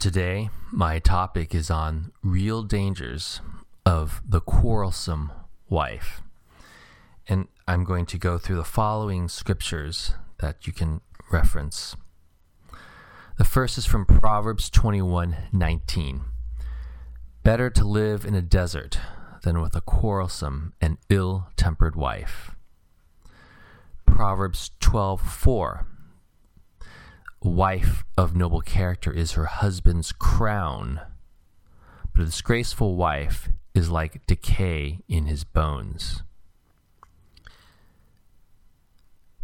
[0.00, 3.42] Today, my topic is on real dangers
[3.84, 5.30] of the quarrelsome
[5.68, 6.22] wife.
[7.28, 11.96] And I'm going to go through the following scriptures that you can reference.
[13.36, 16.22] The first is from Proverbs 21:19.
[17.42, 18.98] Better to live in a desert
[19.42, 22.56] than with a quarrelsome and ill-tempered wife.
[24.06, 25.89] Proverbs 12:4 a
[27.42, 31.00] wife of noble character is her husband's crown,
[32.14, 36.22] but a disgraceful wife is like decay in his bones.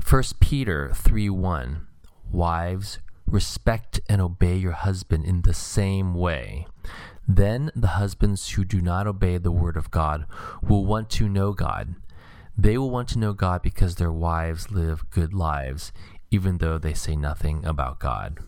[0.08, 1.86] 1 Peter 3 1
[2.30, 6.66] Wives, respect and obey your husband in the same way.
[7.26, 10.26] Then the husbands who do not obey the word of God
[10.62, 11.96] will want to know God.
[12.56, 15.92] They will want to know God because their wives live good lives,
[16.30, 18.38] even though they say nothing about God.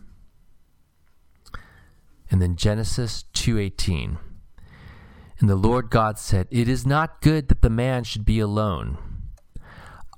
[2.31, 4.17] And then Genesis 2:18.
[5.39, 8.97] And the Lord God said, "It is not good that the man should be alone.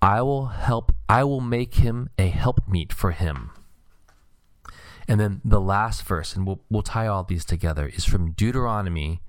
[0.01, 3.51] I will help I will make him a helpmeet for him."
[5.07, 9.21] And then the last verse, and we'll, we'll tie all these together, is from Deuteronomy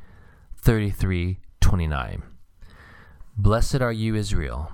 [0.57, 2.23] 33 29.
[3.37, 4.73] Blessed are you, Israel.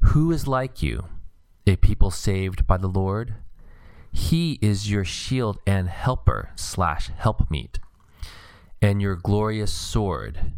[0.00, 1.04] Who is like you?
[1.66, 3.34] A people saved by the Lord.
[4.12, 7.78] He is your shield and helper slash helpmeet,
[8.80, 10.52] and your glorious sword.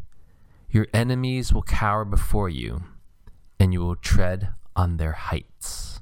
[0.70, 2.82] Your enemies will cower before you,
[3.58, 6.00] and you will tread on their heights.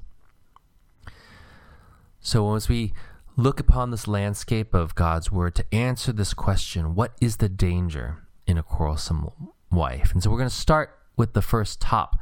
[2.19, 2.93] So, as we
[3.37, 8.17] look upon this landscape of God's word to answer this question, what is the danger
[8.45, 9.29] in a quarrelsome
[9.71, 10.11] wife?
[10.11, 12.19] And so, we're going to start with the first top.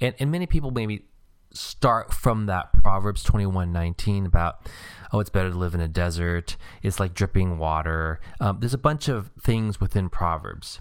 [0.00, 1.06] And, and many people maybe
[1.58, 4.66] start from that Proverbs 21 19 about,
[5.12, 6.56] oh, it's better to live in a desert.
[6.82, 8.20] It's like dripping water.
[8.40, 10.80] Um, there's a bunch of things within Proverbs.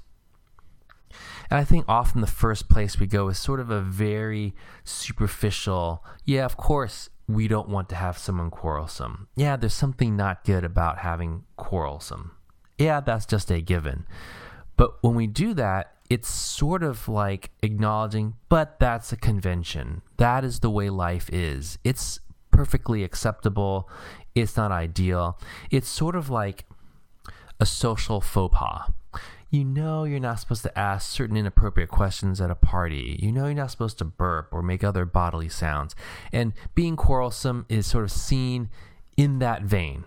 [1.50, 6.04] And I think often the first place we go is sort of a very superficial,
[6.26, 9.28] yeah, of course, we don't want to have someone quarrelsome.
[9.36, 12.32] Yeah, there's something not good about having quarrelsome.
[12.78, 14.06] Yeah, that's just a given.
[14.78, 20.02] But when we do that, it's sort of like acknowledging, but that's a convention.
[20.18, 21.78] That is the way life is.
[21.84, 22.22] It's
[22.52, 23.90] perfectly acceptable.
[24.34, 25.38] It's not ideal.
[25.70, 26.66] It's sort of like
[27.60, 28.92] a social faux pas.
[29.50, 33.18] You know you're not supposed to ask certain inappropriate questions at a party.
[33.22, 35.96] You know you're not supposed to burp or make other bodily sounds.
[36.32, 38.70] And being quarrelsome is sort of seen
[39.16, 40.04] in that vein.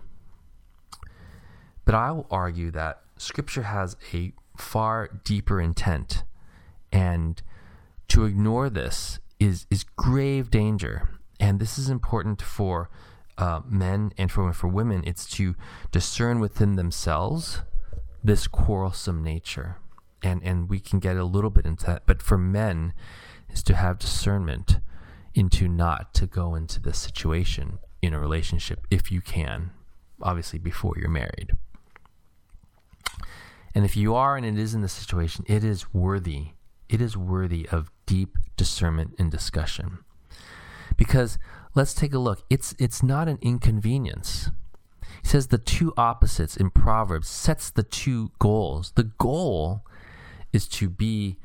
[1.84, 6.24] But I will argue that Scripture has a far deeper intent.
[6.92, 7.42] And
[8.08, 11.08] to ignore this is, is grave danger.
[11.38, 12.90] And this is important for
[13.38, 15.02] uh, men and for, for women.
[15.06, 15.54] It's to
[15.90, 17.62] discern within themselves
[18.22, 19.76] this quarrelsome nature.
[20.22, 22.02] And, and we can get a little bit into that.
[22.06, 22.92] But for men,
[23.52, 24.80] is to have discernment
[25.34, 29.70] into not to go into this situation in a relationship if you can,
[30.22, 31.52] obviously before you're married.
[33.74, 36.48] And if you are and it is in this situation, it is worthy.
[36.88, 39.98] It is worthy of deep discernment and discussion.
[40.96, 41.38] Because
[41.74, 42.42] let's take a look.
[42.50, 44.50] It's it's not an inconvenience.
[45.22, 48.92] He says the two opposites in Proverbs sets the two goals.
[48.96, 49.82] The goal
[50.52, 51.38] is to be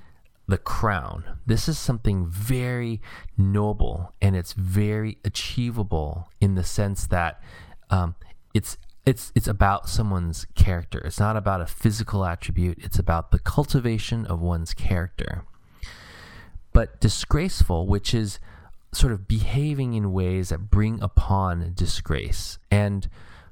[0.47, 1.23] the crown.
[1.45, 3.01] This is something very
[3.37, 7.41] noble and it's very achievable in the sense that
[7.89, 8.15] um,
[8.53, 10.99] it's it's it's about someone's character.
[10.99, 12.79] It's not about a physical attribute.
[12.81, 15.43] It's about the cultivation of one's character.
[16.73, 18.39] But disgraceful, which is
[18.91, 22.57] sort of behaving in ways that bring upon disgrace.
[22.71, 23.07] And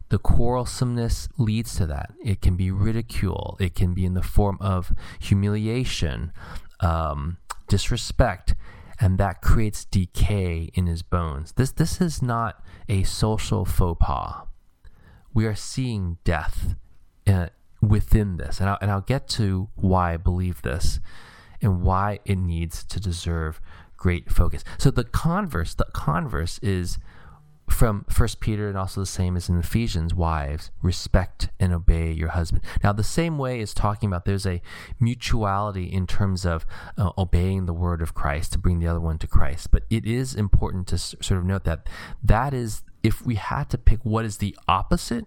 [0.10, 2.14] the quarrelsomeness leads to that.
[2.24, 3.58] It can be ridicule.
[3.60, 6.32] It can be in the form of humiliation,
[6.80, 7.38] um,
[7.68, 8.56] disrespect,
[9.00, 11.54] and that creates decay in his bones.
[11.54, 14.48] This this is not a social faux pas
[15.34, 16.76] we are seeing death
[17.28, 17.48] uh,
[17.82, 18.60] within this.
[18.60, 21.00] And I'll, and I'll get to why I believe this
[21.62, 23.62] and why it needs to deserve
[23.98, 24.64] great focus.
[24.78, 27.00] So the converse, the converse is
[27.70, 32.30] from First Peter and also the same as in Ephesians, wives, respect and obey your
[32.30, 32.62] husband.
[32.84, 34.62] Now, the same way is talking about there's a
[35.00, 36.66] mutuality in terms of
[36.98, 39.72] uh, obeying the word of Christ to bring the other one to Christ.
[39.72, 41.88] But it is important to s- sort of note that
[42.22, 45.26] that is if we had to pick what is the opposite,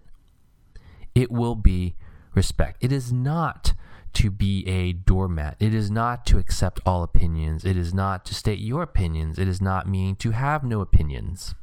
[1.15, 1.95] it will be
[2.33, 2.83] respect.
[2.83, 3.73] It is not
[4.13, 5.55] to be a doormat.
[5.59, 7.63] It is not to accept all opinions.
[7.63, 9.37] It is not to state your opinions.
[9.37, 11.53] It is not meaning to have no opinions.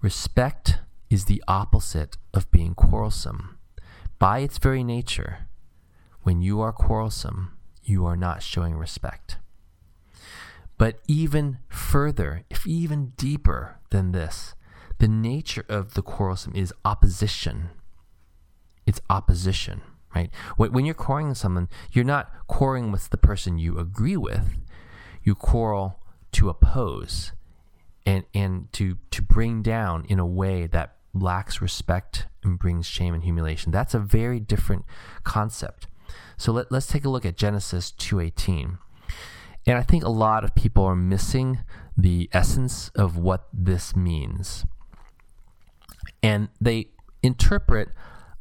[0.00, 0.78] Respect
[1.10, 3.58] is the opposite of being quarrelsome.
[4.18, 5.48] By its very nature,
[6.22, 7.52] when you are quarrelsome,
[7.82, 9.38] you are not showing respect.
[10.80, 14.54] But even further, if even deeper than this,
[14.96, 17.68] the nature of the quarrelsome is opposition.
[18.86, 19.82] It's opposition,
[20.16, 20.30] right?
[20.56, 24.56] When you're quarreling with someone, you're not quarreling with the person you agree with.
[25.22, 26.00] You quarrel
[26.32, 27.32] to oppose
[28.06, 33.12] and, and to, to bring down in a way that lacks respect and brings shame
[33.12, 33.70] and humiliation.
[33.70, 34.86] That's a very different
[35.24, 35.88] concept.
[36.38, 38.78] So let, let's take a look at Genesis 2:18.
[39.66, 41.60] And I think a lot of people are missing
[41.96, 44.64] the essence of what this means.
[46.22, 46.88] And they
[47.22, 47.88] interpret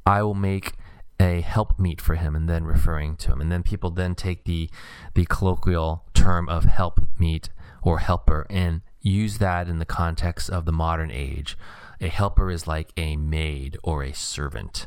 [0.05, 0.73] I will make
[1.19, 3.41] a helpmeet for him and then referring to him.
[3.41, 4.69] And then people then take the
[5.13, 7.49] the colloquial term of helpmeet
[7.83, 11.57] or helper and use that in the context of the modern age.
[12.01, 14.85] A helper is like a maid or a servant.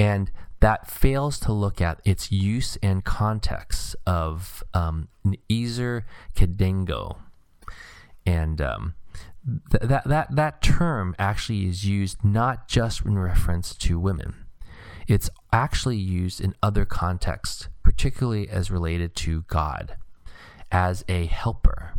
[0.00, 0.30] And
[0.62, 5.08] that fails to look at its use and context of um,
[5.50, 6.06] Ezer
[6.36, 7.16] Kedengo.
[8.24, 8.94] And um,
[9.44, 14.46] th- that, that, that term actually is used not just in reference to women,
[15.08, 19.96] it's actually used in other contexts, particularly as related to God,
[20.70, 21.94] as a helper.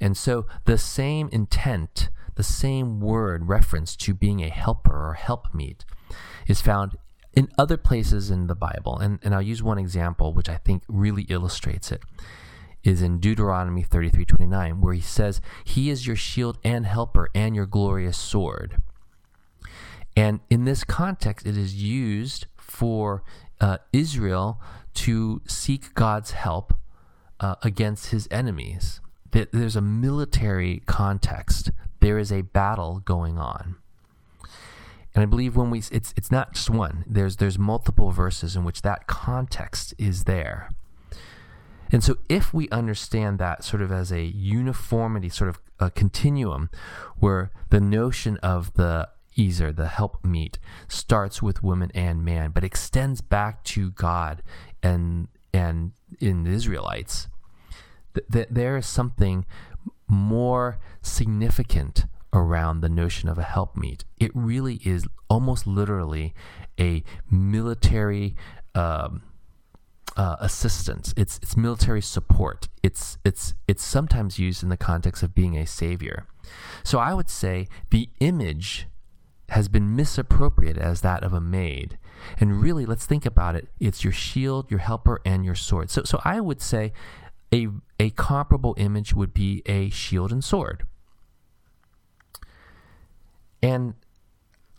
[0.00, 5.84] And so the same intent, the same word reference to being a helper or helpmeet
[6.46, 6.96] is found
[7.36, 10.82] in other places in the Bible, and, and I'll use one example which I think
[10.88, 12.02] really illustrates it,
[12.82, 17.56] is in Deuteronomy 33 29, where he says, He is your shield and helper and
[17.56, 18.76] your glorious sword.
[20.16, 23.24] And in this context, it is used for
[23.60, 24.60] uh, Israel
[24.94, 26.74] to seek God's help
[27.40, 29.00] uh, against his enemies.
[29.32, 33.76] There's a military context, there is a battle going on.
[35.14, 37.04] And I believe when we it's it's not just one.
[37.06, 40.70] There's there's multiple verses in which that context is there.
[41.92, 46.70] And so if we understand that sort of as a uniformity, sort of a continuum,
[47.18, 49.08] where the notion of the
[49.38, 50.58] Ezer, the helpmeet,
[50.88, 54.42] starts with woman and man, but extends back to God
[54.82, 57.28] and and in the Israelites,
[58.14, 59.46] that th- there is something
[60.08, 64.04] more significant around the notion of a helpmeet.
[64.18, 66.34] It really is almost literally
[66.78, 68.36] a military
[68.74, 69.22] um,
[70.16, 71.14] uh, assistance.
[71.16, 72.68] It's it's military support.
[72.82, 76.26] It's it's it's sometimes used in the context of being a savior.
[76.82, 78.86] So I would say the image
[79.50, 81.98] has been misappropriated as that of a maid.
[82.40, 83.68] And really, let's think about it.
[83.78, 85.90] It's your shield, your helper, and your sword.
[85.90, 86.92] So so I would say
[87.52, 87.68] a
[88.00, 90.86] a comparable image would be a shield and sword.
[93.64, 93.94] And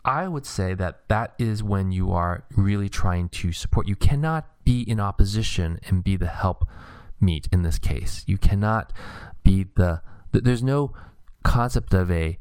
[0.04, 3.88] I would say that that is when you are really trying to support.
[3.88, 6.68] You cannot be in opposition and be the help
[7.20, 8.22] meet in this case.
[8.28, 8.92] You cannot
[9.42, 10.92] be the, the there's no
[11.42, 12.38] concept of a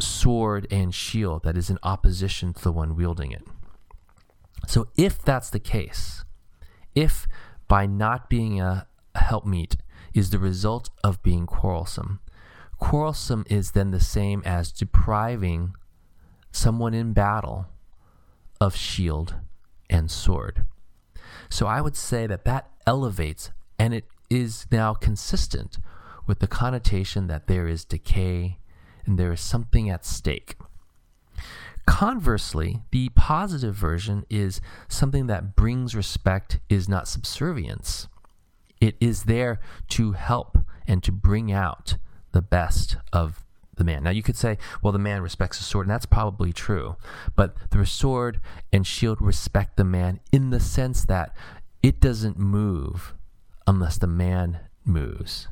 [0.00, 3.44] sword and shield that is in opposition to the one wielding it.
[4.66, 6.24] So if that's the case,
[6.96, 7.28] if
[7.68, 9.76] by not being a helpmeet
[10.14, 12.18] is the result of being quarrelsome,
[12.78, 15.74] Quarrelsome is then the same as depriving
[16.50, 17.66] someone in battle
[18.60, 19.36] of shield
[19.90, 20.64] and sword.
[21.48, 25.78] So I would say that that elevates and it is now consistent
[26.26, 28.58] with the connotation that there is decay
[29.04, 30.56] and there is something at stake.
[31.86, 38.08] Conversely, the positive version is something that brings respect, is not subservience.
[38.80, 41.96] It is there to help and to bring out
[42.34, 43.44] the best of
[43.76, 44.02] the man.
[44.02, 46.96] Now you could say, well, the man respects the sword, and that's probably true.
[47.34, 48.40] But the sword
[48.72, 51.34] and shield respect the man in the sense that
[51.82, 53.14] it doesn't move
[53.66, 55.48] unless the man moves.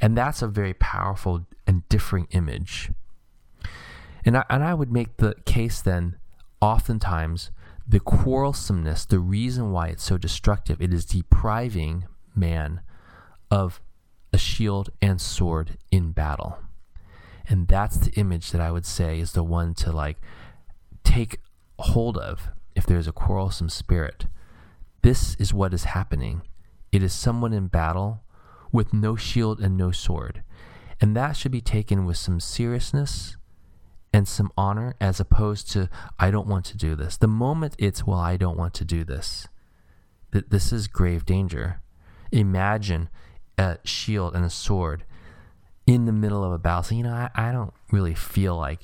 [0.00, 2.90] And that's a very powerful and differing image.
[4.24, 6.16] And I, and I would make the case then,
[6.60, 7.50] oftentimes,
[7.88, 12.04] the quarrelsomeness, the reason why it's so destructive, it is depriving
[12.34, 12.82] man
[13.50, 13.80] of
[14.32, 16.58] a shield and sword in battle.
[17.48, 20.18] And that's the image that I would say is the one to like
[21.02, 21.40] take
[21.78, 24.26] hold of if there's a quarrelsome spirit.
[25.02, 26.42] This is what is happening.
[26.92, 28.22] It is someone in battle
[28.70, 30.42] with no shield and no sword.
[31.00, 33.36] And that should be taken with some seriousness
[34.12, 37.16] and some honor as opposed to, I don't want to do this.
[37.16, 39.48] The moment it's, well, I don't want to do this,
[40.32, 41.80] that this is grave danger.
[42.32, 43.08] Imagine
[43.60, 45.04] a shield and a sword
[45.86, 46.82] in the middle of a battle.
[46.82, 48.80] So, you know, I, I don't really feel like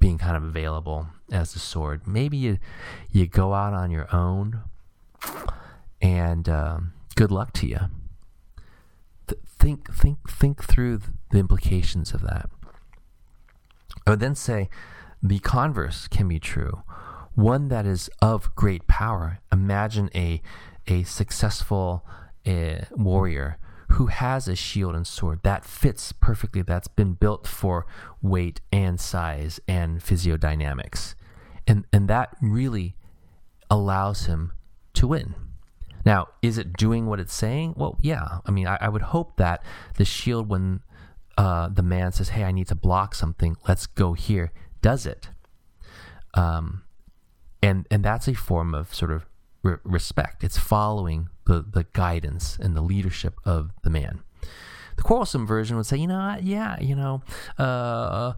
[0.00, 2.06] being kind of available as a sword.
[2.06, 2.58] Maybe you
[3.10, 4.62] you go out on your own,
[6.02, 7.78] and um, good luck to you.
[9.28, 12.50] Th- think think think through the implications of that.
[14.06, 14.68] I would then say
[15.22, 16.82] the converse can be true.
[17.34, 19.38] One that is of great power.
[19.52, 20.42] Imagine a
[20.88, 22.04] a successful
[22.46, 23.58] uh, warrior
[23.92, 27.86] who has a shield and sword that fits perfectly, that's been built for
[28.22, 31.14] weight and size and physiodynamics.
[31.66, 32.96] And, and that really
[33.70, 34.52] allows him
[34.94, 35.34] to win.
[36.04, 37.74] Now, is it doing what it's saying?
[37.76, 38.38] Well, yeah.
[38.46, 39.62] I mean, I, I would hope that
[39.96, 40.80] the shield, when
[41.36, 43.56] uh, the man says, "Hey, I need to block something.
[43.66, 45.28] Let's go here," does it.
[46.34, 46.82] Um,
[47.62, 49.26] and and that's a form of sort of
[49.62, 50.44] re- respect.
[50.44, 54.20] It's following the, the guidance and the leadership of the man.
[54.96, 57.22] The quarrelsome version would say, you know, yeah, you know,
[57.58, 58.34] uh,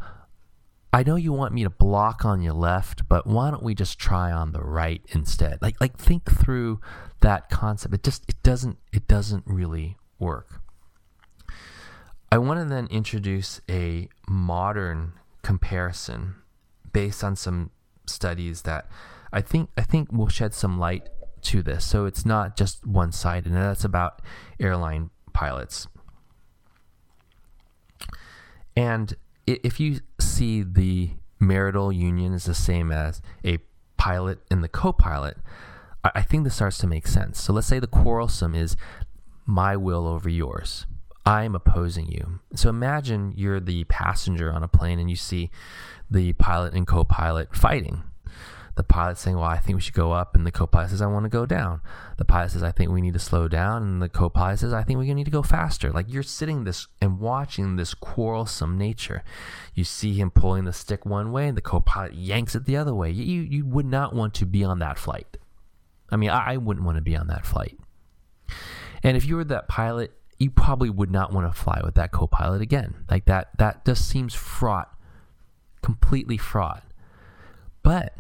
[0.93, 3.99] I know you want me to block on your left, but why don't we just
[3.99, 5.61] try on the right instead?
[5.61, 6.81] Like, like think through
[7.21, 7.95] that concept.
[7.95, 10.61] It just, it doesn't, it doesn't really work.
[12.33, 16.37] I want to then introduce a modern comparison
[16.93, 17.71] based on some
[18.07, 18.88] studies that
[19.33, 21.09] I think I think will shed some light
[21.45, 21.85] to this.
[21.85, 24.23] So it's not just one sided, and that's about
[24.59, 25.89] airline pilots.
[28.77, 29.15] And
[29.47, 33.59] if you see the marital union is the same as a
[33.97, 35.37] pilot and the co pilot,
[36.03, 37.41] I think this starts to make sense.
[37.41, 38.77] So let's say the quarrelsome is
[39.45, 40.87] my will over yours.
[41.27, 42.41] I'm opposing you.
[42.55, 45.51] So imagine you're the passenger on a plane and you see
[46.11, 48.03] the pilot and co pilot fighting.
[48.81, 50.35] The pilot saying, Well, I think we should go up.
[50.35, 51.83] And the co pilot says, I want to go down.
[52.17, 53.83] The pilot says, I think we need to slow down.
[53.83, 55.93] And the co pilot says, I think we need to go faster.
[55.93, 59.23] Like you're sitting this and watching this quarrelsome nature.
[59.75, 62.79] You see him pulling the stick one way, and the co pilot yanks it the
[62.79, 63.11] other way.
[63.11, 65.37] You, you would not want to be on that flight.
[66.11, 67.79] I mean, I, I wouldn't want to be on that flight.
[69.03, 72.13] And if you were that pilot, you probably would not want to fly with that
[72.13, 73.05] co-pilot again.
[73.11, 74.91] Like that that just seems fraught,
[75.83, 76.83] completely fraught.
[77.83, 78.15] But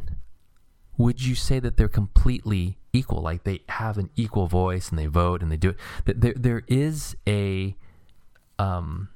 [1.00, 3.22] would you say that they're completely equal?
[3.22, 5.70] Like they have an equal voice and they vote and they do
[6.04, 6.20] it.
[6.20, 7.74] There there is a
[8.58, 9.08] um,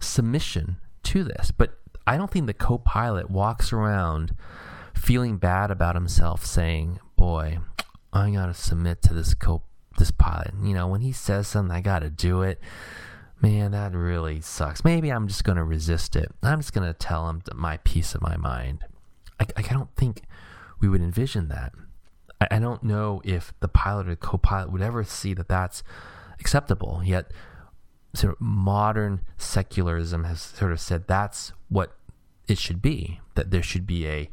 [0.00, 4.34] submission to this, but I don't think the co-pilot walks around
[4.94, 7.58] feeling bad about himself, saying, "Boy,
[8.14, 9.62] I gotta submit to this co
[9.98, 10.54] this pilot.
[10.62, 12.60] You know, when he says something, I got to do it.
[13.42, 14.84] Man, that really sucks.
[14.84, 16.32] Maybe I'm just to resist it.
[16.42, 18.84] I'm just to tell him my piece of my mind.
[19.38, 20.22] I, I don't think
[20.80, 21.72] we would envision that.
[22.40, 25.82] I, I don't know if the pilot or co pilot would ever see that that's
[26.38, 27.02] acceptable.
[27.04, 27.30] Yet,
[28.14, 31.92] sort of modern secularism has sort of said that's what
[32.48, 34.30] it should be, that there should be a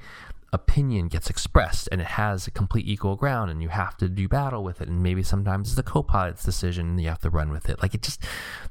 [0.53, 4.27] opinion gets expressed and it has a complete equal ground and you have to do
[4.27, 7.49] battle with it and maybe sometimes it's the co-pilot's decision and you have to run
[7.49, 8.23] with it like it just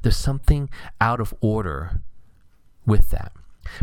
[0.03, 2.01] there's something out of order
[2.87, 3.33] with that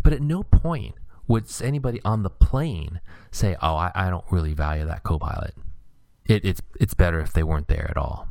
[0.02, 0.96] but at no point
[1.30, 3.00] would anybody on the plane
[3.32, 5.56] say oh i, I don't really value that co-pilot.
[6.26, 8.28] It, it's it's better if they weren't there at all.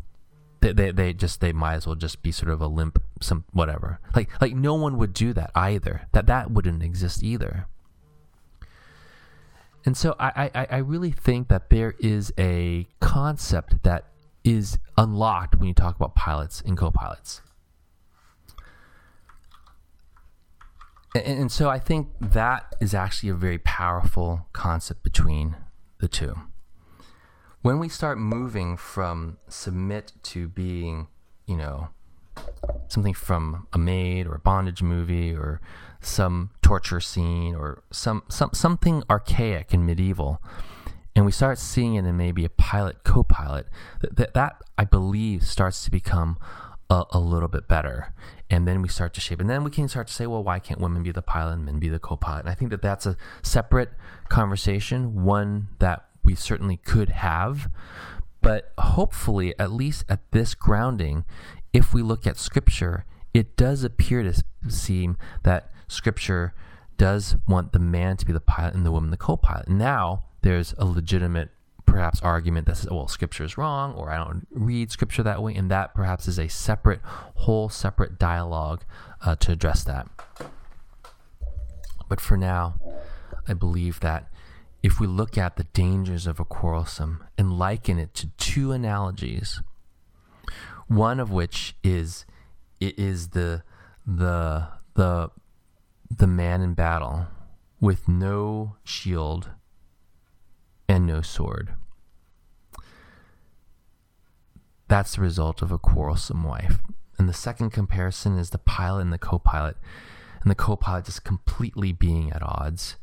[0.61, 3.45] They, they, they just they might as well just be sort of a limp some
[3.53, 4.01] whatever.
[4.15, 6.03] Like like no one would do that either.
[6.13, 7.67] That that wouldn't exist either.
[9.85, 14.05] And so I, I, I really think that there is a concept that
[14.45, 17.41] is unlocked when you talk about pilots and co-pilots.
[21.25, 25.57] And, and so I think that is actually a very powerful concept between
[25.99, 26.35] the two.
[27.63, 31.09] When we start moving from submit to being,
[31.47, 31.89] you know,
[32.87, 35.61] something from a maid or a bondage movie or
[36.01, 40.41] some torture scene or some, some something archaic and medieval
[41.17, 43.67] and we start seeing it in maybe a pilot co-pilot
[44.01, 46.39] that, that, that i believe starts to become
[46.91, 48.15] a, a, little bit better.
[48.51, 49.41] And then we start to shape.
[49.41, 51.65] And then we can start to say well why can't women be the pilot and
[51.65, 52.41] men be the co-pilot?
[52.41, 53.91] And i think that that's a separate
[54.29, 57.71] conversation one that we certainly could have.
[58.41, 61.25] But hopefully at least at this grounding
[61.73, 63.05] if we look at scripture
[63.35, 66.55] it does appear to seem that scripture
[66.97, 69.69] does want the man to be the pilot and the woman the co-pilot.
[69.69, 71.51] Now there's a legitimate
[71.89, 75.55] perhaps argument that says, well, scripture is wrong, or I don't read scripture that way,
[75.55, 78.85] and that perhaps is a separate, whole separate dialogue
[79.25, 80.07] uh, to address that.
[82.09, 82.75] But for now,
[83.47, 84.31] I believe that
[84.83, 89.61] if we look at the dangers of a quarrelsome and liken it to two analogies,
[90.87, 92.25] one of which is
[92.81, 93.63] it is the
[94.07, 95.31] the the
[96.11, 97.27] the man in battle
[97.81, 99.51] with no shield
[100.89, 101.75] and no sword.
[104.89, 106.79] That's the result of a quarrelsome wife.
[107.19, 109.77] And the second comparison is the pilot and the co pilot,
[110.41, 112.97] and the co pilot just completely being at odds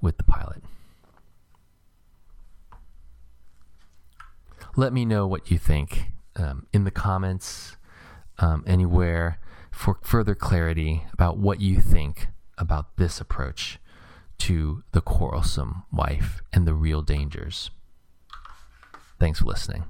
[0.00, 0.62] with the pilot.
[4.76, 6.06] Let me know what you think
[6.36, 7.76] um, in the comments,
[8.38, 9.38] um, anywhere,
[9.70, 12.28] for further clarity about what you think
[12.58, 13.78] about this approach
[14.38, 17.70] to the quarrelsome wife and the real dangers.
[19.18, 19.84] Thanks for listening.